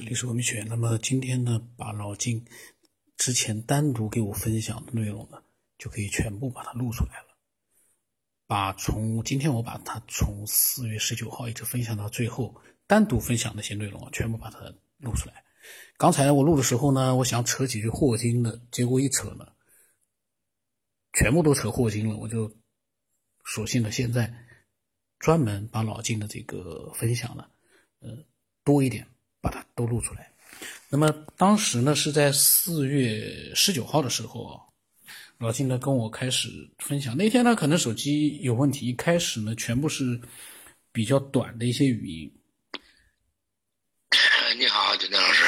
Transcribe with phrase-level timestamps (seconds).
[0.00, 0.64] 这里是文学。
[0.66, 2.42] 那么今天呢，把老金
[3.18, 5.42] 之前单独给我分享的内容呢，
[5.76, 7.36] 就可以全部把它录出来了。
[8.46, 14.58] 把从今天我把它从四月十九号一直分享到最后，单独分享那些内容啊，全部把它
[14.96, 15.44] 录出来。
[15.98, 19.52] 刚才我录的时候呢，我想扯几句霍金的，结果一扯呢，
[21.12, 22.50] 全部都扯霍金了，我就
[23.44, 24.32] 索性呢现在
[25.18, 27.50] 专门把老金的这个分享呢，
[27.98, 28.24] 呃，
[28.64, 29.06] 多一点。
[29.40, 30.32] 把它都录出来。
[30.88, 34.60] 那么当时呢，是在四月十九号的时候，
[35.38, 36.48] 老金呢跟我开始
[36.78, 37.16] 分享。
[37.16, 40.20] 那天呢，可能手机有问题，一开始呢全部是
[40.92, 42.32] 比较短的一些语音。
[44.58, 45.44] 你好，九天老师，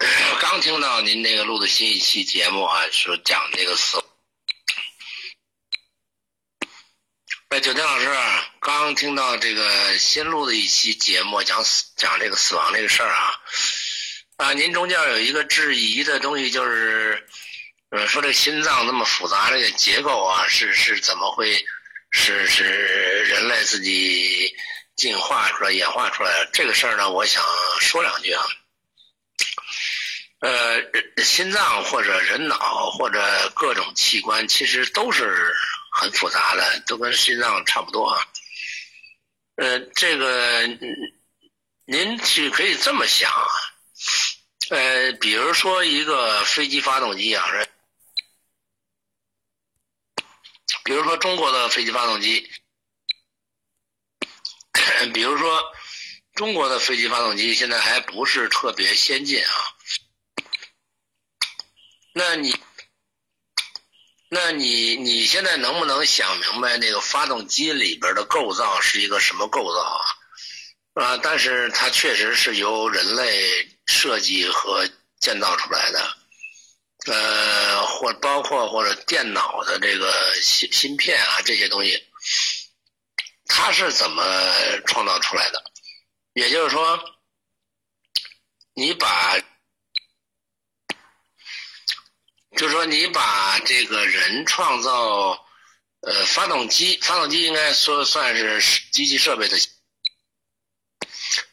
[0.00, 3.98] 我刚听到您那个录的新一期节目啊，说讲那个死。
[7.60, 8.14] 九天老师，
[8.60, 13.40] 刚听到这个新录的一期节目，讲死讲这个死亡这个事儿啊，
[14.36, 17.26] 啊，您中间有一个质疑的东西，就是，
[17.88, 21.64] 呃，说这心脏那么复杂这个结构啊，是是怎么会，
[22.10, 24.54] 是是人类自己
[24.94, 27.10] 进化出来、演化出来的这个事儿呢？
[27.10, 27.42] 我想
[27.80, 28.44] 说两句啊，
[30.40, 35.54] 呃，心脏或者人脑或者各种器官，其实都是。
[35.98, 38.28] 很复杂的，都跟心脏差不多啊。
[39.54, 40.66] 呃，这个
[41.86, 43.48] 您去可以这么想啊。
[44.68, 47.46] 呃，比如说一个飞机发动机啊，
[50.84, 52.50] 比如说中国的飞机发动机，
[55.14, 55.72] 比如说
[56.34, 59.50] 中国的飞机发动机现在还不是特别先进啊。
[62.12, 62.54] 那你？
[64.38, 70.04] 那你你现在能不能想明白那个发动机里边的构造是一个什么构造啊？
[70.92, 74.86] 啊，但是它确实是由人类设计和
[75.18, 76.16] 建造出来的，
[77.06, 81.98] 呃，或包括或者电脑的这个芯芯片啊这些东西，
[83.46, 84.22] 它是怎么
[84.84, 85.64] 创造出来的？
[86.34, 87.00] 也就是说，
[88.74, 89.40] 你把。
[92.56, 95.38] 就是说，你把这个人创造，
[96.00, 99.58] 呃，发动机，发动机应该说算是机器设备的，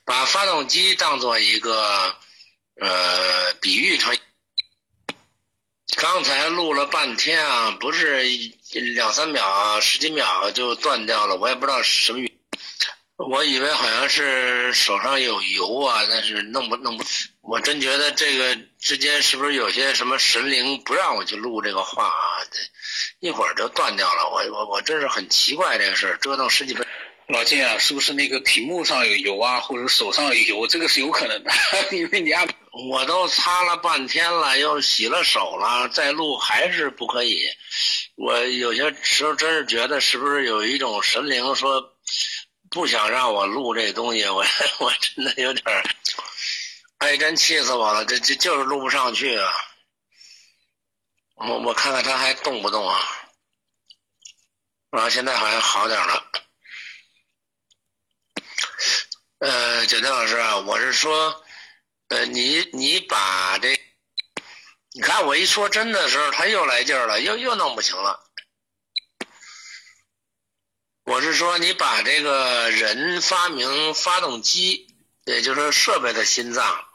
[0.06, 2.16] 把发动机当做一个，
[2.80, 4.18] 呃，比喻成。
[5.98, 8.24] 刚才录了半天啊，不是
[8.72, 12.33] 两三秒、十几秒就断掉了，我也不知道什么原因。
[13.16, 17.04] 我以为好像是手上有油啊，但是弄不弄不，
[17.42, 22.42] 我真觉得这个之间是不是有些什么神灵不让我去录这个话啊？
[23.20, 26.86] 一会儿就断掉了，我我我真是很奇怪这个事儿，折腾十几分。
[27.28, 30.68] 老金啊，是不是那个屏幕上有油啊，或者手上有油？
[30.68, 31.52] 这个是有可能的，
[31.96, 32.48] 因为你按
[32.90, 37.44] 我都擦了半天了，又洗了手了，再录还是不可以。
[38.16, 41.93] 我有些时候真是觉得是不是有一种神灵说。
[42.74, 44.44] 不想让我录这东西，我
[44.80, 45.84] 我真的有点儿，
[46.98, 48.04] 哎，真气死我了！
[48.04, 49.54] 这这就是录不上去啊！
[51.36, 53.00] 我我看看他还动不动啊？
[54.90, 56.32] 啊，现在好像好点了。
[59.38, 61.46] 呃，九天老师啊，我是说，
[62.08, 63.80] 呃，你你把这，
[64.94, 68.23] 你看我一说真的时候，他又来劲儿了，又又弄不行了。
[71.14, 74.88] 我是说，你把这个人发明发动机，
[75.26, 76.86] 也就是设备的心脏，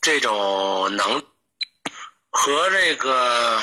[0.00, 1.26] 这种能
[2.30, 3.60] 和这个，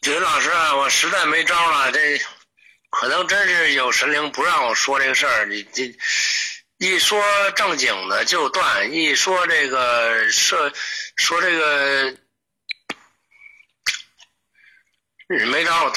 [0.00, 2.20] 九云老师啊，我实在没招了，这
[2.88, 5.46] 可能真是有神灵不让我说这个事儿。
[5.46, 5.92] 你这
[6.78, 7.20] 一说
[7.56, 10.72] 正经的就断，一说这个设
[11.16, 12.16] 说这个
[15.48, 15.92] 没招我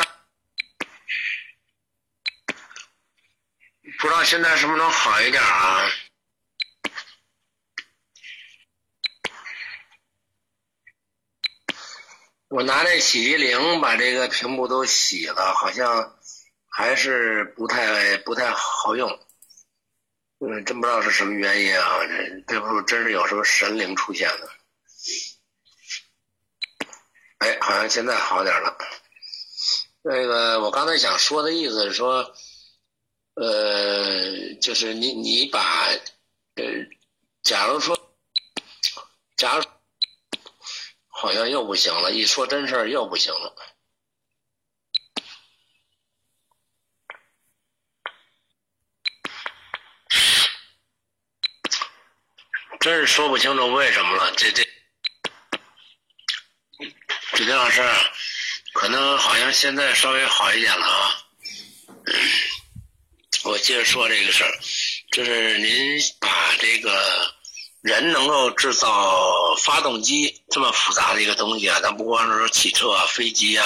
[3.99, 5.85] 不知道现在什么能好一点啊？
[12.47, 16.17] 我拿那洗涤灵把这个屏幕都洗了，好像
[16.69, 19.09] 还是不太不太好用。
[20.39, 21.99] 嗯，真不知道是什么原因啊！
[22.07, 24.49] 这这不真是有什么神灵出现了？
[27.39, 28.77] 哎，好像现在好点了。
[30.03, 32.33] 那个，我刚才想说的意思是说。
[33.41, 35.61] 呃，就是你你把，
[36.55, 36.63] 呃，
[37.41, 37.97] 假如说，
[39.37, 39.63] 假如
[41.07, 43.55] 好像又不行了，一说真事儿又不行了。
[52.81, 54.33] 真是说不清楚为什么了。
[54.35, 54.67] 这这，
[57.37, 57.81] 李老师，
[58.73, 61.25] 可能好像现在稍微好一点了啊。
[63.49, 64.59] 我接着说这个事儿，
[65.11, 67.33] 就是您把这个
[67.81, 73.65] 人能够制造发动机这么复杂的一个东西啊，咱不光是说汽车啊、飞机啊、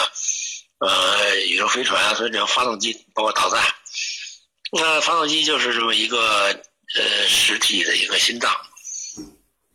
[0.79, 3.61] 呃宇宙飞船啊，所以这个发动机包括导弹，
[4.71, 6.45] 那发动机就是这么一个
[6.95, 8.55] 呃实体的一个心脏。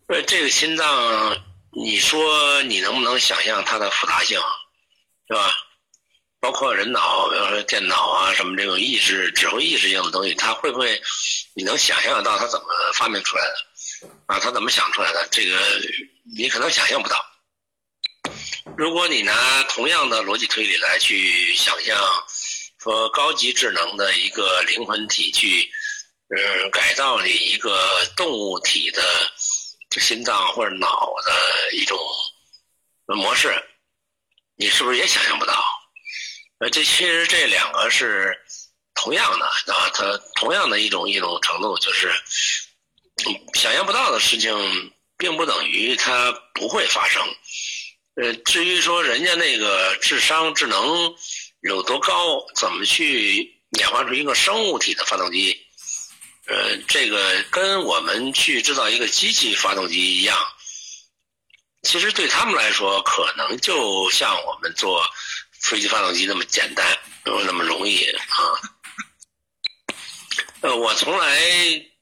[0.07, 1.37] 呃，这个心脏，
[1.71, 4.39] 你说你能不能想象它的复杂性，
[5.27, 5.53] 是吧？
[6.39, 11.01] 包括人脑，比如说电脑啊，什么这种意识、指挥意识性的东西，它会不会？
[11.53, 14.09] 你能想象得到它怎么发明出来的？
[14.27, 15.27] 啊，它怎么想出来的？
[15.31, 15.57] 这个
[16.37, 17.23] 你可能想象不到。
[18.77, 21.97] 如果你拿同样的逻辑推理来去想象，
[22.81, 25.69] 说高级智能的一个灵魂体去，
[26.35, 29.03] 嗯，改造你一个动物体的。
[29.99, 31.99] 心脏或者脑的一种
[33.07, 33.51] 模式，
[34.55, 35.61] 你是不是也想象不到？
[36.59, 38.37] 呃，这其实这两个是
[38.93, 42.13] 同样的啊，它同样的一种一种程度，就是
[43.53, 47.21] 想象不到的事情，并不等于它不会发生。
[48.15, 51.15] 呃，至于说人家那个智商智能
[51.61, 55.65] 有多高，怎么去演化出一个生物体的发动机？
[56.47, 60.37] 呃，这个跟我们去制造一个机器发动机一样，
[61.83, 65.09] 其实对他们来说，可能就像我们做
[65.61, 68.19] 飞机发动机那么简单，那么容易啊。
[70.61, 71.41] 呃，我从来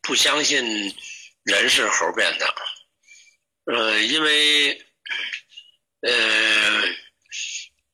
[0.01, 0.95] 不相信
[1.43, 2.55] 人是猴变的，
[3.65, 4.85] 呃，因为
[6.01, 6.83] 呃，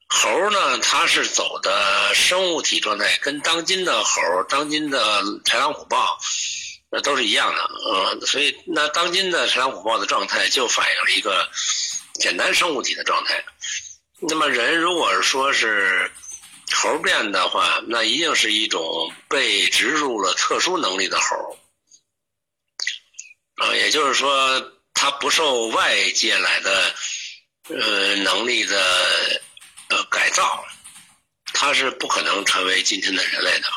[0.08, 6.20] 猴呢，它是走的生物体状态，跟当今的猴、当今的豺狼虎豹。
[6.96, 11.50] 那都是一样的，呃，所以那当今的豺狼虎豹的状态就反映了一个
[12.20, 13.44] 简单生物体的状态。
[14.28, 16.12] 那么人如果说是
[16.72, 21.60] 猴变的话，那一定是一种被植入了特殊能力的猴，
[23.56, 26.96] 啊，也就是说它不受外界来的
[27.70, 29.42] 呃能力的
[29.90, 30.66] 呃改造，
[31.54, 33.68] 它是不可能成为今天的人类的。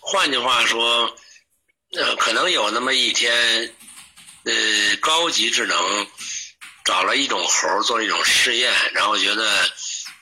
[0.00, 1.14] 换句话说，
[1.92, 3.74] 呃，可能有那么一天，
[4.44, 6.06] 呃，高级智能
[6.88, 9.46] 找了一种猴做一种试验，然后觉得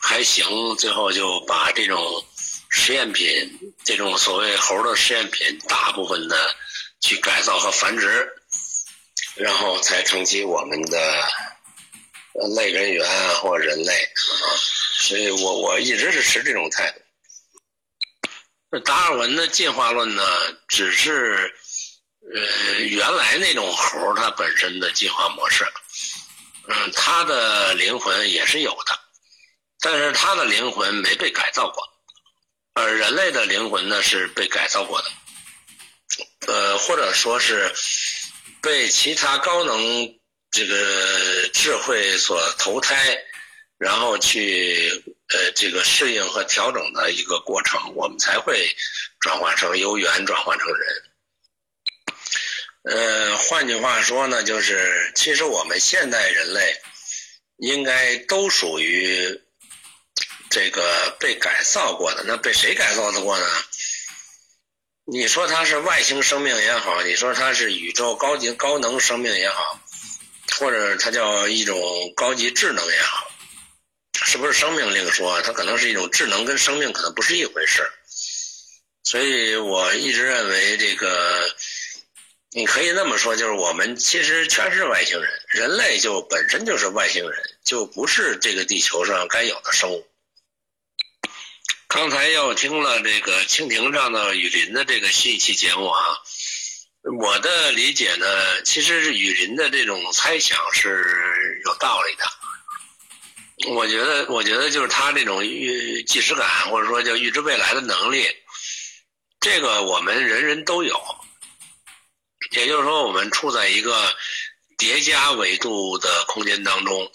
[0.00, 2.26] 还行，最后就把这种
[2.70, 6.56] 实验品，这种所谓猴的实验品，大部分的
[7.00, 8.28] 去改造和繁殖，
[9.36, 10.98] 然后才成其我们的
[12.56, 14.42] 类人猿或人类啊。
[14.98, 16.92] 所以我我一直是持这种态
[18.70, 18.80] 度。
[18.80, 20.24] 达尔文的进化论呢，
[20.66, 21.54] 只是
[22.34, 25.64] 呃原来那种猴它本身的进化模式，
[26.68, 28.98] 嗯，他的灵魂也是有的，
[29.80, 31.82] 但是他的灵魂没被改造过，
[32.74, 37.72] 而人类的灵魂呢是被改造过的，呃，或者说是
[38.60, 40.18] 被其他高能
[40.50, 43.16] 这个智慧所投胎，
[43.78, 45.02] 然后去。
[45.28, 48.72] 呃，这个适应和调整的一个过程，我们才会
[49.18, 51.02] 转换成由猿转换成人。
[52.88, 56.80] 呃，换句话说呢，就是其实我们现代人类
[57.56, 59.42] 应该都属于
[60.50, 62.22] 这个被改造过的。
[62.24, 63.46] 那被谁改造的过呢？
[65.04, 69.80] 你说它是外星生命也好，你说它是宇宙高级高能生命也好，
[70.60, 71.76] 或者它叫一种
[72.14, 73.28] 高级智能也好。
[74.24, 75.42] 是不是生命另说？
[75.42, 77.82] 它可能是一种智能，跟生命可能不是一回事
[79.02, 81.54] 所以我一直认为，这个
[82.56, 90.08] 你可以那么说，就是我们其实全是外星人，人类就本身就是外星人，就不是这个地球上该有的生物。
[91.86, 96.00] 刚才又听了这个蜻蜓上的雨林的这个新一期节目啊，
[97.20, 102.24] 我的理解呢，其实是雨林的这种猜想是有道理的。
[103.74, 108.26] 我觉得，我觉得就是他这种预即时感，或者说叫预知未来的能力，
[109.40, 110.98] 这个我们人人都有。
[112.50, 114.16] 也就是说，我们处在一个
[114.76, 117.10] 叠加维度的空间当中，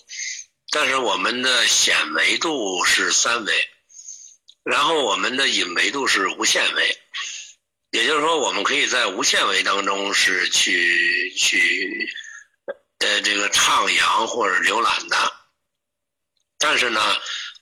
[0.71, 3.69] 但是我们的显维度是三维，
[4.63, 6.97] 然后我们的隐维度是无限维。
[7.91, 12.09] 也就是说，我们可以在无限维当中是去去
[12.99, 15.33] 呃这个徜徉或者浏览的。
[16.57, 17.01] 但是呢，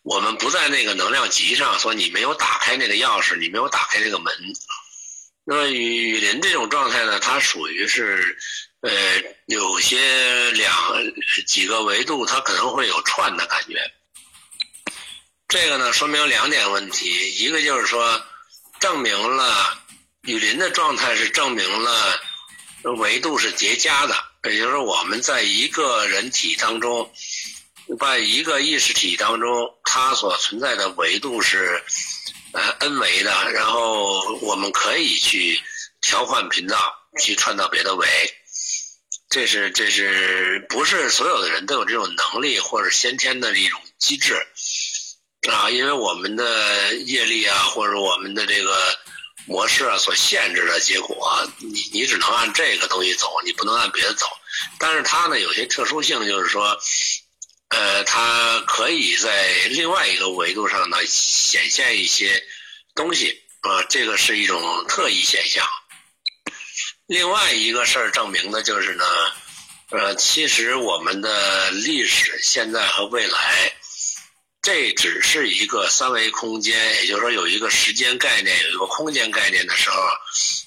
[0.04, 4.32] 我们不在那个能量级上，说你没有打开那个钥匙，你没有打开那个门，
[5.50, 8.38] 那么雨雨林这种状态呢，它属于是，
[8.82, 8.91] 呃，
[9.48, 10.72] 有些两
[11.48, 13.82] 几个维度，它可能会有串的感觉。
[15.48, 18.24] 这个呢，说明两点问题，一个就是说，
[18.79, 19.75] 证明了
[20.22, 22.22] 雨林的状态是证明了
[23.00, 27.12] 维度是叠加的，也就是，我们在一个人体当中，
[28.00, 31.84] 在一个意识体当中，它所存在的维度是。
[32.51, 35.62] 呃，n 维的，然后我们可以去
[36.01, 36.77] 调换频道，
[37.22, 38.08] 去串到别的维，
[39.29, 44.34] 这是这是不是所有的人都有这种能力或者先天的一种机制
[45.48, 45.70] 啊？
[45.70, 48.98] 因为我们的业力啊，或者我们的这个
[49.46, 54.25] 模式啊所限制的结果，你你只能按这个东西走，你不能按别的走。
[54.79, 56.79] 但是它呢有些特殊性，就是说。
[57.70, 62.44] 呃，它可以在另外一个维度上呢显现一些
[62.96, 65.68] 东西，啊，这个是一种特异现象。
[67.06, 69.06] 另外一个事儿证明的就是呢，
[69.92, 73.74] 呃，其实我们的历史、现在和未来，
[74.62, 80.02] 这只是一个三维空间，也就是说有一个时间概念、有一个空间概念的时候，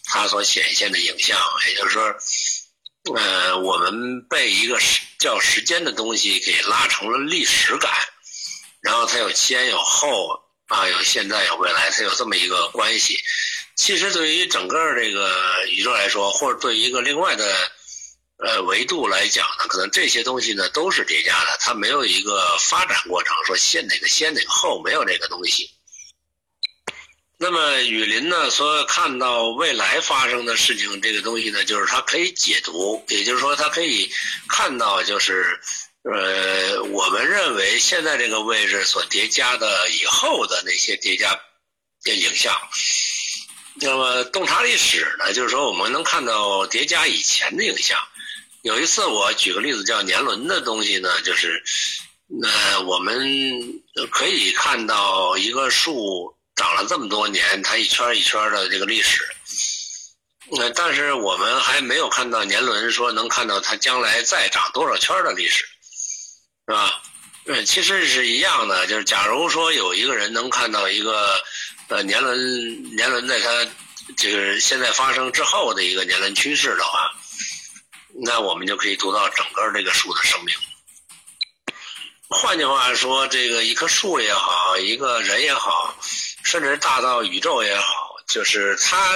[0.05, 2.15] 它所显现的影像，也就是说。
[3.17, 7.93] 呃，我们被一个时叫时间的东西给拉成了历史感，
[8.81, 13.17] 然后它有前有后啊，有现在有未来，它有这么一个关系。
[13.77, 17.71] 其实对于整个这个宇宙来说，或者对于一个另外的
[18.39, 25.71] 呃维度来讲呢，可能这些东西呢都是叠加的，它没有一个发展过程，说先哪个先哪个后，没有这个东西。
[27.43, 28.49] 那么雨林呢？
[28.53, 34.09] 说看到未来发生的事情，这个东西呢，就是它可以解读，也就是说，它可以
[34.49, 35.59] 看到，就是
[36.05, 41.35] 呃，我们认为现在这个位置所叠加的以后的那些叠加
[42.05, 42.57] 的影像。
[43.75, 47.99] 那么洞察历史呢，就是说我们能看到叠加以前的影像。
[48.63, 51.61] 有一次我举个例子，叫年轮的东西呢，就是
[52.29, 53.83] 那我们
[54.13, 56.33] 可以看到一个树。
[56.55, 59.27] 长了这么多年，它一圈一圈的这个历史，
[60.51, 65.65] 那但是我们还没有看到年轮说能看到它将来再长多少圈的历史，
[66.67, 67.03] 是吧？
[67.47, 71.43] 嗯，其实是一样的，就是假如说有一个人能看到一个
[71.89, 73.67] 呃年轮年轮在它
[74.17, 77.11] 这个现在发生之后的一个年轮趋势的话，
[78.25, 80.55] 那我们就可以读到整个这个树的生命。
[82.29, 85.97] 换句话说，这个一棵树也好，一个人也好。
[86.45, 89.15] 甚至大到宇宙也好，就是它，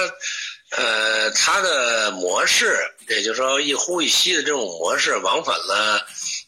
[0.71, 2.77] 呃，它的模式，
[3.09, 6.05] 也就是说一呼一吸的这种模式，往返了，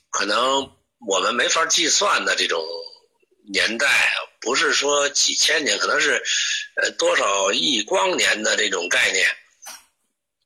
[0.09, 0.71] 可能
[1.07, 2.63] 我们没法计算的这种
[3.51, 3.87] 年代，
[4.41, 6.23] 不是说几千年，可能是，
[6.81, 9.27] 呃，多少亿光年的这种概念，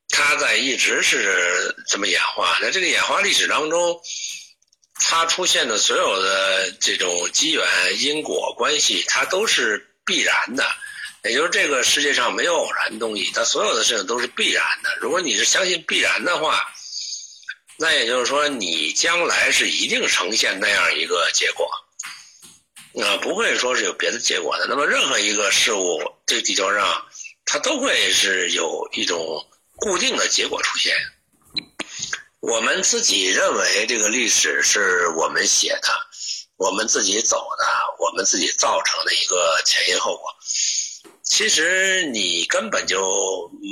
[0.08, 2.58] 它在一直是这么演化。
[2.60, 4.00] 在这个演化历史当中，
[4.94, 7.64] 它出现的所有的这种机缘
[7.98, 9.90] 因果关系，它都是。
[10.04, 10.64] 必然的，
[11.24, 14.96] 也就是这个世界上没有偶然东西，它所有的事情都是必然的。
[15.00, 16.64] 如果你是相信必然的话，
[17.78, 21.68] 那也就是说你将来是一定呈现那样一个结果，
[23.02, 24.66] 啊，不会说是有别的结果的。
[24.68, 27.06] 那么任何一个事物，这个地球上，
[27.44, 29.18] 它都会是有一种
[29.76, 30.94] 固定的结果出现。
[32.40, 35.88] 我们自己认为这个历史是我们写的。
[36.64, 37.66] 我们自己走的，
[37.98, 40.30] 我们自己造成的一个前因后果。
[41.22, 42.98] 其实你根本就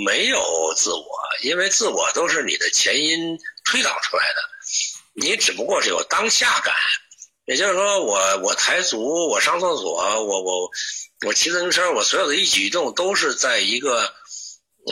[0.04, 0.38] 没有
[0.76, 1.06] 自我，
[1.42, 4.42] 因为自我都是你的前因推导出来的。
[5.14, 6.74] 你只不过是有当下感，
[7.46, 9.94] 也就是说，我我抬足，我上厕所，
[10.26, 10.70] 我我
[11.26, 14.12] 我骑自行车，我所有的一举一动都是在一个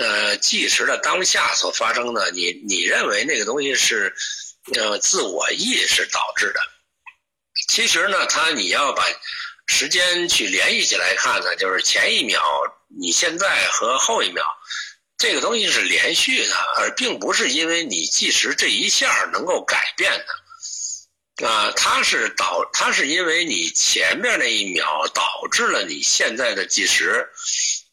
[0.01, 2.31] 呃即时的当下所发生的。
[2.31, 4.15] 你你认为那个东西是
[4.75, 6.61] 呃自我意识导致的？
[7.71, 9.07] 其实呢，它你要把
[9.69, 12.43] 时间去联系起来看呢，就是前一秒
[12.89, 14.45] 你现在和后一秒，
[15.17, 20.11] 这个东西是连续的，而并不是因为你计时这一下能够改变
[21.37, 25.23] 的，啊，它是导，它是因为你前面那一秒导
[25.53, 27.25] 致了你现在的计时，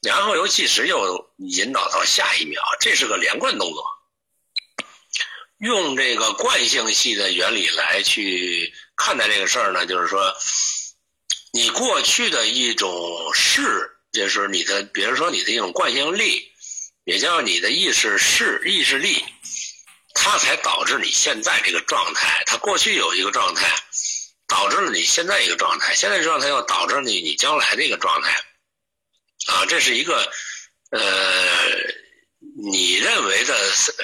[0.01, 3.85] 然后由计时又引导到下一秒，这是个连贯动作。
[5.59, 8.73] 用这个惯性系的原理来去。
[8.97, 10.35] 看待这个事儿呢，就是说，
[11.53, 16.51] 你过去的一种势，就是你的，比如说你的一种惯性力，
[17.05, 19.23] 也叫你的意识势、意识力，
[20.13, 22.43] 它才导致你现在这个状态。
[22.45, 23.71] 它过去有一个状态，
[24.47, 28.43] 导致了你现在一个状态，现在状态又导致你你将来的一个状态。
[29.45, 30.29] 啊，这是一个
[30.89, 30.99] 呃
[32.71, 33.55] 你认为的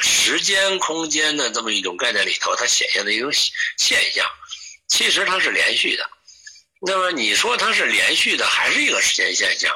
[0.02, 3.32] 时间空间的这么一种概念里头，它显现的一种
[3.78, 4.26] 现象，
[4.94, 6.08] 其实它是连续的。
[6.80, 9.76] 那么你说它是连续的，还是一个时间现象？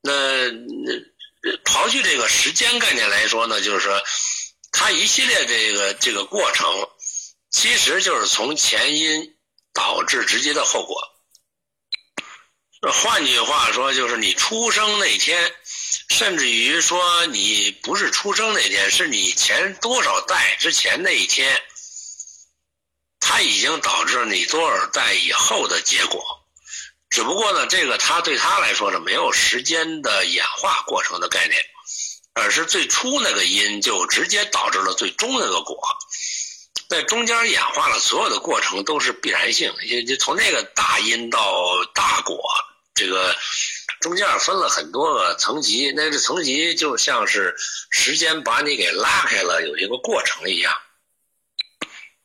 [0.00, 0.12] 那
[1.62, 4.02] 刨去这个时间概念来说呢，就是说，
[4.72, 6.66] 它一系列这个这个过程，
[7.50, 9.36] 其实就是从前因
[9.74, 10.96] 导致直接的后果。
[12.94, 15.52] 换句话说，就是你出生那天，
[16.08, 21.62] 甚至于说你不是出生那天，是你前多少代之前那一天，
[23.34, 26.22] 它已经导致你多少代以后的结果。
[27.10, 31.60] 只不过呢，这个他对他来说是没有时间的演化过程的概念，
[32.34, 35.76] 而是最初那个因就直接导致了最终那个果，
[36.88, 42.40] 在中间演化了所有的过程都是必然性，就就从那个大因到大果。
[42.94, 43.34] 这个
[44.00, 47.56] 中间分了很多个层级，那个层级就像是
[47.90, 50.72] 时间把你给拉开了，有一个过程一样。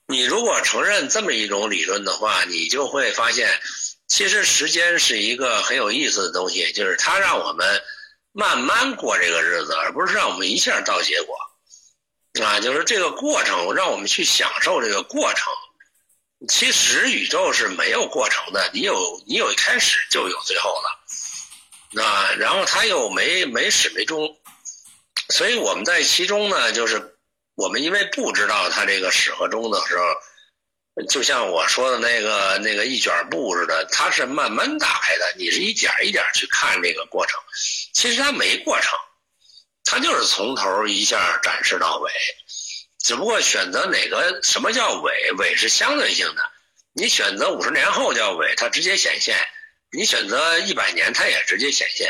[0.09, 3.47] 你如果承认这么一种理论的话，你就会发现，
[4.07, 7.79] 其实时间是一个很有意思的东西，就是它让我们
[8.31, 11.35] 慢慢过这个日子，而不是让我们一下到结果。
[12.43, 15.53] 啊，就是这个过程让我们去享受这个过程。
[16.47, 20.99] 其实宇宙是没有过程的，你有你有一开始就有最后了，
[21.91, 24.39] 那然后它又没没始没终，
[25.29, 27.18] 所以我们在其中呢，就是
[27.59, 37.37] 我们因为不知道它这个始和终的时候，就像我说的那个那个一卷布似的，它是慢慢打开的，你是一点一点去看这个过程，
[37.93, 38.97] 其实它没过程，
[39.83, 42.09] 它就是从头一下展示到尾。
[42.99, 46.49] 只不过选择哪个什么叫尾，尾是相对性的。
[46.93, 49.35] 你选择五十年后叫尾，它直接显现；
[49.91, 52.09] 你选择一百年，它也直接显现。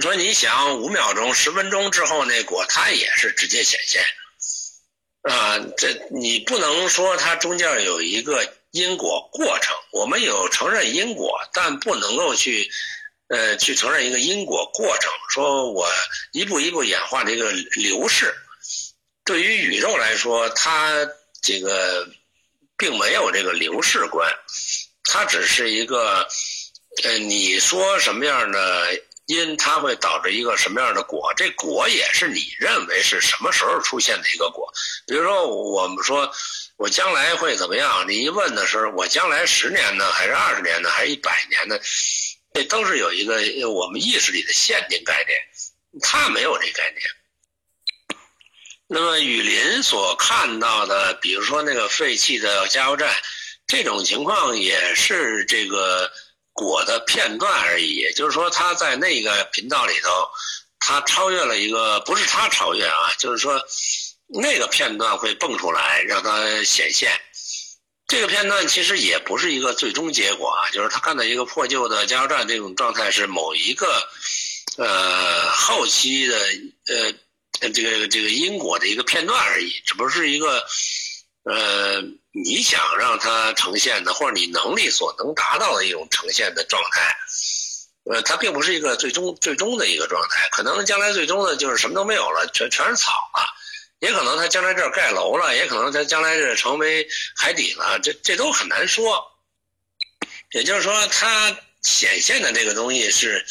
[0.00, 4.04] 说你想五秒钟、十分钟之后那果，它也是直接显现。
[5.22, 9.76] 啊，这你不能说它中间有一个因果过程。
[9.92, 12.70] 我们有承认因果，但不能够去
[13.28, 15.10] 呃去承认一个因果过程。
[15.30, 15.88] 说我
[16.32, 18.34] 一步一步演化这个流逝。
[19.24, 21.08] 对于宇宙来说，它
[21.42, 22.08] 这个
[22.76, 24.32] 并没有这个流逝观，
[25.04, 26.28] 它只是一个，
[27.02, 34.72] 呃，你说什么样的因，它会导致一个什么样的果，这果也是你认为是什么时候出现的一个果。
[35.06, 36.32] 比如说，我们说
[36.76, 41.78] 我将来会怎么样，你一问的时候，我将来十年呢，还是二十年呢，还是一百年呢？
[42.54, 43.34] 这都是有一个
[43.68, 45.38] 我们意识里的限定概念，
[46.00, 47.02] 它没有这概念。
[48.86, 53.12] 那么雨林所看到的，比如说那个废弃的加油站，
[53.66, 56.12] 这种情况也是这个
[56.56, 58.12] 果的片段而已。
[58.16, 60.10] 就是说，他在那个频道里头，
[60.80, 63.62] 他超越了一个，不是他超越啊，就是说
[64.26, 67.12] 那个片段会蹦出来让它显现。
[68.08, 73.86] 这个片段其实也不是一个最终结果啊，就是他看到一个破旧的加油站这种状态是某一个
[74.78, 76.36] 呃后期的
[76.86, 77.14] 呃。
[77.72, 80.62] 这个这个因果的一个片段而已，只不过是一个，
[81.44, 82.02] 呃，
[82.44, 87.16] 你想让它呈现的，或者你能力所能达到的一种呈现的状态，
[88.04, 93.46] 呃，它并不是一个最终最终的一个状态，可能将来最终的就是什么都没有了，全全是草了，
[94.00, 99.24] 也可能它将来这儿盖楼了，也可能它将来这成为海底了，这这都很难说。
[100.52, 103.44] 也就是说，它显现的这个东西是。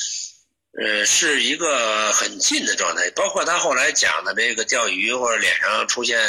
[0.77, 6.19] 呃，是一个很近的状态，包括他后来讲的这个钓鱼或者脸上出现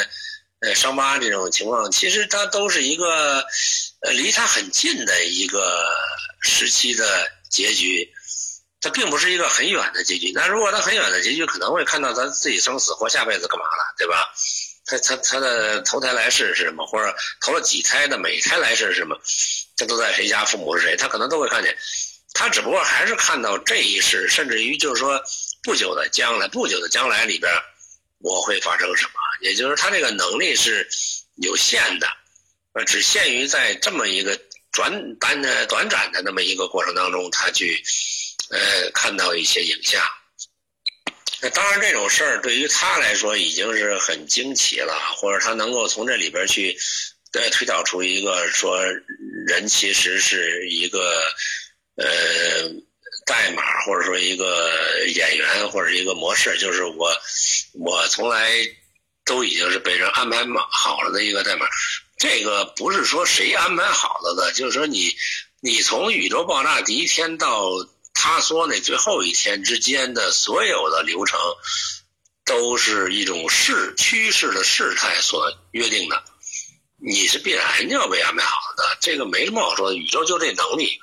[0.59, 3.45] 呃伤疤这种情况，其实它都是一个
[4.01, 5.85] 呃离他很近的一个
[6.41, 8.11] 时期的结局，
[8.81, 10.31] 它并不是一个很远的结局。
[10.33, 14.33] 那如果他很远的结局，可能会看到他自己生死或下辈子干嘛了，对吧？
[14.89, 19.19] 他他他的投胎来世是什么，或者投了几胎的每胎来世是什么，
[19.75, 21.77] 他都在谁家，父母是谁，他可能都会看见。
[22.33, 25.21] 他只不过还是看到这一世，甚至于就是说
[25.61, 27.51] 不久的将来，不久的将来里边
[28.19, 29.11] 我会发生什么？
[29.41, 30.87] 也就是他这个能力是
[31.35, 32.07] 有限的，
[32.73, 34.39] 呃，只限于在这么一个
[34.71, 37.83] 短单的短暂的那么一个过程当中，他去
[38.49, 40.01] 呃看到一些影像。
[41.41, 46.77] 那当然，这种事儿对于他来说已经是很惊奇了，或者他能够从这里边去
[47.33, 48.83] 呃推导出一个说
[49.47, 51.21] 人其实是一个。
[51.99, 52.05] 呃，
[53.27, 54.71] 代码或者说一个
[55.13, 57.13] 演员或者一个模式，就是我，
[57.73, 58.49] 我从来
[59.25, 61.67] 都已经是被人安排好了的一个代码。
[62.17, 65.13] 这个不是说谁安排好了的，就是说你，
[65.59, 67.69] 你从宇宙爆炸第一天到
[68.13, 71.37] 他说那最后一天之间的所有的流程，
[72.45, 76.23] 都是一种势趋势的事态所约定的，
[76.95, 79.95] 你是必然就要被安排好的，这个没什么好说的。
[79.97, 80.99] 宇宙就这能力，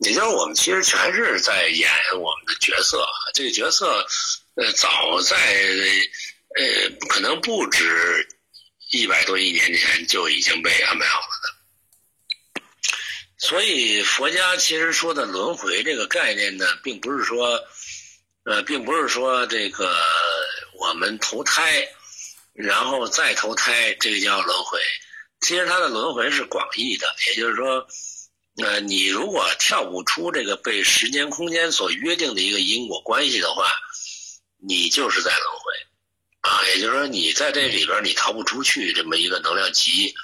[0.00, 4.06] 也就是我们其实全是在演我们的角色，这个角色，
[4.54, 5.36] 呃，早在
[6.56, 8.26] 呃可能不止
[8.90, 12.62] 一百多亿年前就已经被安排好了的。
[13.36, 17.62] 所以佛家其实说的轮回这个概念呢，并不是说，
[18.44, 19.94] 呃，并不是说这个
[20.78, 21.88] 我们投胎，
[22.52, 24.78] 然后再投胎，这个叫轮回。
[25.40, 27.86] 其实它的轮回是广义的，也就是说，
[28.54, 33.70] 那，你如果跳不出这个被时间空间所约定的一个因果关系的话，
[34.58, 35.72] 你就是在轮回，
[36.40, 40.14] 啊，也就是说你在这里边你逃不出去这么一个能量级。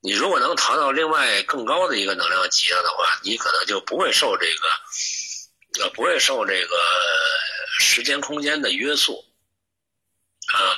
[0.00, 6.76] 你如果能逃到另外更高的一个能量级上的话，你可能就不会受这个，呃，不会受这个
[7.78, 9.24] 时间空间的约束，
[10.48, 10.76] 啊，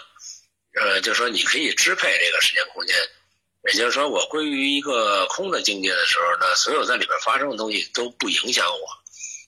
[0.74, 2.96] 呃，就说你可以支配这个时间空间，
[3.68, 8.88] 也就是说，我归于一个空的境界的时候呢，所有在里边发生的东西都不影响我，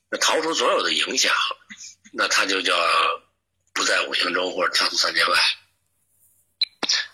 [0.09, 1.33] 那逃出所有的影响，
[2.11, 2.75] 那它就叫
[3.73, 5.37] 不在五行中或者跳出三界外。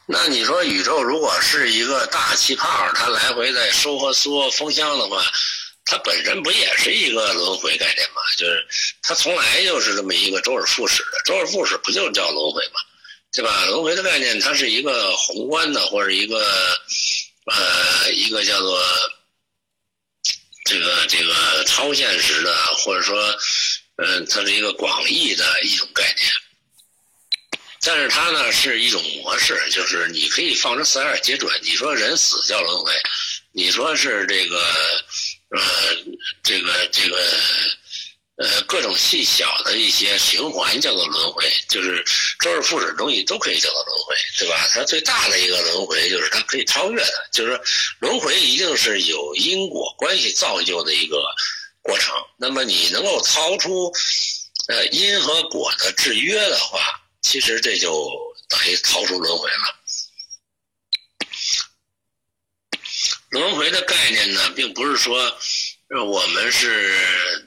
[0.07, 5.23] 那你说宇宙如果是一个大气泡，它来回在收和缩风箱的话，
[5.83, 8.21] 它本身不也是一个轮回概念吗？
[8.37, 8.67] 就是
[9.01, 12.79] 它从来就是这么一个周而复始的，周而复始不就叫轮回吗？
[13.35, 13.65] 对吧？
[13.65, 16.39] 轮回的概念它是一个宏观的，或者一个
[17.45, 18.81] 呃一个叫做
[20.63, 23.37] 这个这个超现实的，或者说
[23.97, 26.31] 嗯它是一个广义的一种概念。
[27.81, 31.53] 但是它呢是一种模式，就是你可以放成四二皆准。
[31.61, 32.91] 你说人死叫轮回，
[33.51, 34.57] 你说是这个，
[35.49, 35.61] 呃，
[36.41, 37.15] 这个这个，
[38.37, 42.03] 呃，各种细小的一些循环叫做轮回，就是
[42.39, 44.67] 周而复始的东西都可以叫做轮回，对吧？
[44.73, 47.63] 它最大的一个轮回就是它可以超越的，就是说
[47.99, 51.23] 轮回一定是有因果关系造就的一个
[51.81, 52.13] 过程。
[52.37, 53.91] 那么你能够超出，
[54.67, 57.01] 呃，因和果的制约的话。
[57.21, 58.07] 其实这就
[58.47, 59.75] 等于逃出轮回了。
[63.29, 65.35] 轮回的概念呢，并不是说
[66.07, 67.44] 我们是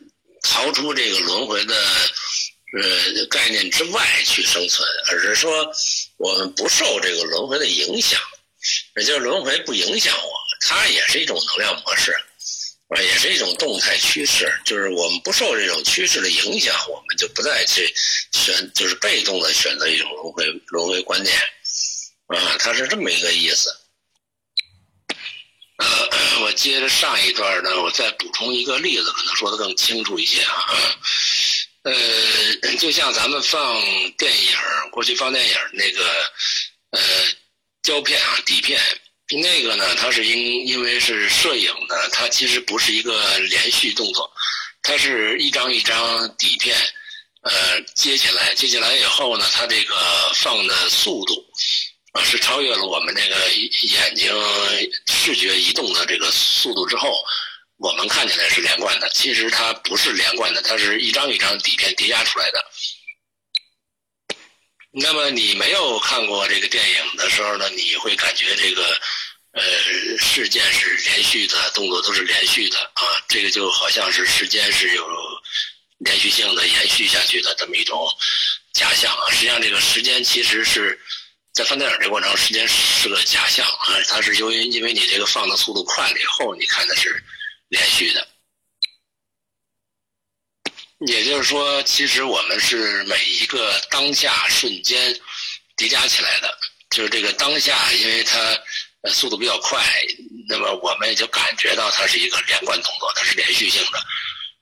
[0.49, 5.71] 逃出这个轮回的呃概念之外去生存，而是说
[6.17, 8.19] 我们不受这个轮回的影响，
[8.97, 10.31] 也就是轮回不影响我，
[10.63, 12.17] 它也是一种能量模式。
[12.89, 17.95] 啊，也是一种动态趋势，就是我们不受这种趋势的影响，我们就不再去
[18.33, 21.37] 选，就是被动的选择一种轮回轮回观念，
[22.29, 23.69] 啊，它是这么一个意思。
[26.41, 30.75] 我接着上一段呢，我再补充一个例子，可能说的更清楚一些啊。
[31.83, 31.95] 呃，
[32.79, 33.81] 就像咱们放
[34.17, 34.53] 电影，
[34.91, 36.05] 过去放电影那个
[36.91, 37.01] 呃
[37.83, 38.81] 胶片啊底片。
[39.31, 44.31] 那个呢，它是因因为是摄影的，它其实不是一个连续动作，
[44.83, 46.75] 它是一张一张底片，
[47.43, 49.95] 呃，接起来，接起来以后呢，它这个
[50.35, 51.45] 放的速度，
[52.25, 54.33] 是超越了我们那个眼睛
[55.07, 57.13] 视觉移动的这个速度之后，
[57.77, 59.09] 我们看起来是连贯的。
[59.11, 62.65] 其实它不是连贯的，它是一张一张底片叠加出来的。
[64.91, 68.83] 那么你没有看过这个电影的时候呢，你会感觉这个，
[69.53, 69.63] 呃，
[70.19, 75.07] 事件是连续的，动作都是连续的啊，这个就好像是时间是有
[75.99, 78.09] 连续性的延续下去的这么一种
[78.73, 79.31] 假象啊。
[79.31, 80.99] 实际上，这个时间其实是
[81.53, 87.23] 在放电影这过程，时间是个假象啊，它是由于因为你这个放的速度快了以后，你看的是
[87.69, 88.29] 连续的。
[91.07, 95.17] 也就是说，其实我们是每一个当下瞬间
[95.77, 96.59] 叠加起来的，
[96.91, 98.59] 就是这个当下，因为它
[99.11, 99.81] 速度比较快，
[100.49, 104.01] 那么我们也就感觉到它是一个连贯动作，它是连续性的，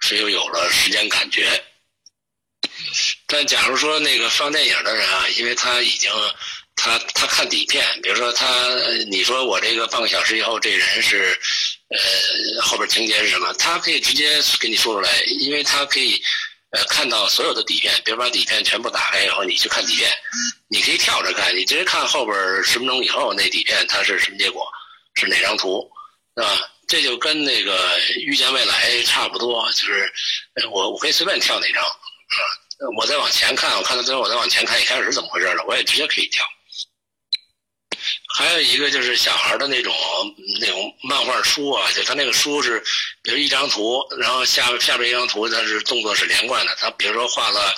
[0.01, 1.62] 所以有了时间感觉。
[3.27, 6.11] 但假如说那个放电影的人啊，因为他已经
[6.77, 8.47] 他他看底片，比如说他
[9.11, 11.37] 你说我这个半个小时以后这人是。
[11.89, 13.53] 呃，后边情节是什么？
[13.53, 16.21] 他可以直接给你说出来，因为他可以
[16.71, 17.95] 呃看到所有的底片。
[18.05, 20.11] 比如把底片全部打开以后，你去看底片，
[20.67, 24.67] 你可以跳着看，你直接看后边十分钟以后那底片它是什么结果，
[25.15, 25.89] 是哪张图，
[26.37, 26.59] 是吧？
[26.89, 30.12] 这就跟那个预见未来差不多，就是
[30.73, 31.95] 我我可以随便跳哪张，啊，
[32.99, 36.45] 我再往前看，我看到最后我再往前看一开始是怎么回事了，我也直接可以跳。
[38.57, 39.95] 还有一个就是小孩的那种
[40.59, 42.83] 那种漫画书啊，就他那个书是，
[43.21, 46.75] 比如一张图，然后下下边一张图，它是动作是连贯的。
[46.81, 47.75] 他比如说画了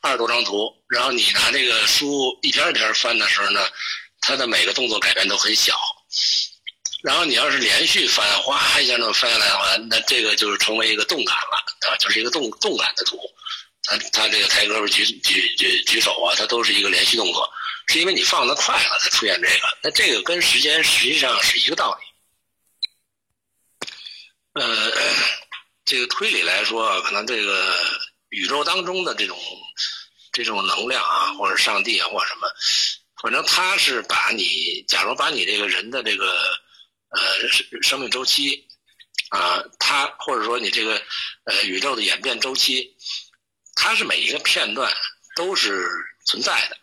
[0.00, 3.66] 二十多张图，然后你拿这个书一篇一篇翻的时候呢，
[4.20, 5.76] 他的每个动作改变都很小。
[7.02, 13.18] 然后你要是连续翻，哗一下那么翻下来的话，那这个就是成为一个动感了啊，就是一个动动感的图。
[13.82, 17.52] 他他这个抬胳膊举举举举手啊，它都是一个连续动作。
[17.90, 22.04] 是因为你放的快了才出现这个，那这个跟时间实际上是一个道理。
[24.52, 24.92] 呃，
[25.84, 27.74] 这个推理来说，可能这个
[28.28, 29.36] 宇宙当中的这种
[30.30, 32.48] 这种能量啊，或者上帝啊，或者什么，
[33.20, 36.32] 反正他是把你，假如把你这个人的这个
[37.08, 37.20] 呃
[37.82, 38.68] 生命周期
[39.30, 41.02] 啊，他或者说你这个
[41.44, 42.96] 呃宇宙的演变周期，
[43.74, 44.92] 它是每一个片段
[45.34, 45.88] 都是
[46.24, 46.78] 存在的。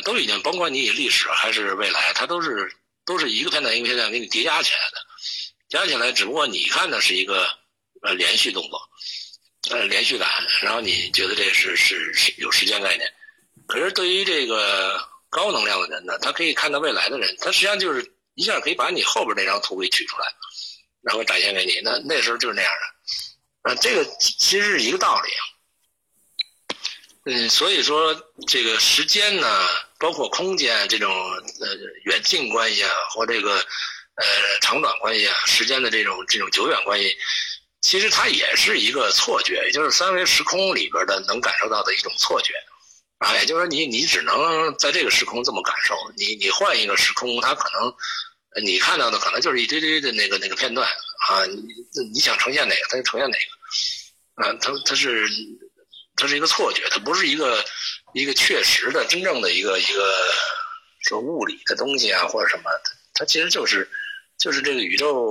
[0.00, 2.72] 都已经甭管你历史还是未来，它都是
[3.04, 4.98] 都是一个片段一个片段给你叠加起来的，
[5.68, 7.46] 加起来只不过你看的是一个
[8.02, 8.80] 呃连续动作，
[9.70, 10.28] 呃连续感，
[10.62, 13.12] 然后你觉得这是是是有时间概念，
[13.66, 20.26] 可是对于这个高能量的人呢，他可以看到未来的人，他实际上就是一下可以把你后边那张图给取出来，
[21.02, 25.30] 然后展现给你，那那时候就是那样的，啊，这个其实是一个道理。
[27.28, 28.14] 嗯，所以说
[28.46, 29.48] 这个时间呢，
[29.98, 31.12] 包括空间这种
[31.60, 34.24] 呃远近关系啊，或这个呃
[34.60, 37.12] 长短关系啊，时间的这种这种久远关系，
[37.80, 42.54] 其实它也是一个错觉，也就是三维时空里边的能感受到的一种错觉
[43.18, 47.92] 啊，也就是说你你只能在这个时空这么感受，你你换一个时空，它可能
[48.64, 50.88] 你看到的可能就是一堆堆的那个那个片段
[51.26, 55.28] 啊，你你想呈现哪个，它就呈现哪个啊，它它是。
[56.16, 57.64] 它是一个错觉，它不是一个
[58.14, 60.14] 一个确实的、真正的一个一个
[61.00, 62.70] 说物理的东西啊，或者什么，
[63.12, 63.88] 它其实就是
[64.38, 65.28] 就是这个宇宙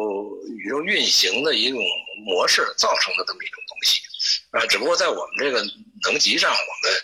[0.57, 1.79] 宇宙运行的一种
[2.25, 3.99] 模式造成的这么一种东西
[4.51, 4.65] 啊。
[4.67, 5.65] 只不过在我们这个
[6.03, 7.03] 能级上，我们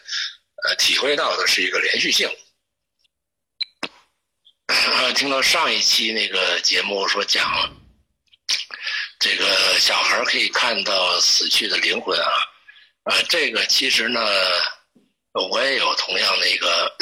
[0.68, 2.30] 呃体会到的是一个连续性。
[5.16, 7.76] 听到上一期那个节目说讲
[9.20, 9.46] 这个
[9.80, 12.30] 小孩可以看到死去的灵魂啊。
[13.04, 14.22] 啊，这个其实呢，
[15.50, 16.96] 我也有同样的一个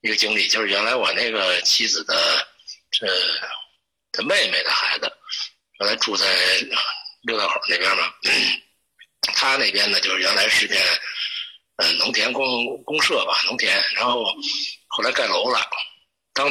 [0.00, 2.48] 一个经历，就是原来我那个妻子的
[2.90, 3.06] 这
[4.12, 5.12] 的妹妹的孩子，
[5.80, 6.26] 原来住在
[7.22, 8.10] 六道口那边嘛，
[9.34, 10.82] 他那边呢就是原来是片
[11.76, 14.24] 呃农田公公社吧，农田，然后
[14.86, 15.60] 后来盖楼了，
[16.32, 16.50] 当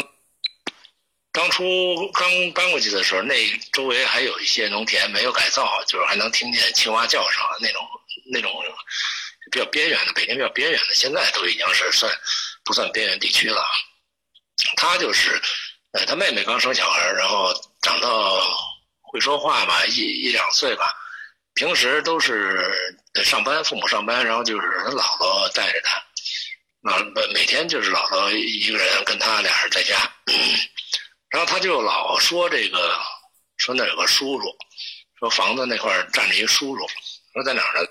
[1.31, 1.63] 当初
[2.11, 7.81] 刚搬过去的时候，那周围还有一些农田没有改造，就是还能听见青蛙叫声那种。
[8.31, 8.51] 那种
[9.51, 12.11] 比较边缘的，北京比较边缘的，现在都已经是算
[12.63, 13.63] 不算边缘地区了。
[14.75, 15.41] 他就是，
[15.93, 18.41] 呃，他妹妹刚生小孩，然后长到
[19.01, 20.93] 会说话吧，一一两岁吧。
[21.53, 22.71] 平时都是
[23.23, 25.95] 上班，父母上班，然后就是他姥姥带着他，
[26.91, 26.99] 啊，
[27.33, 29.95] 每天就是姥姥一个人跟他俩人在家。
[31.29, 32.99] 然后他就老说这个，
[33.57, 34.55] 说那有个叔叔，
[35.19, 36.87] 说房子那块站着一叔叔，
[37.33, 37.87] 说在哪儿呢？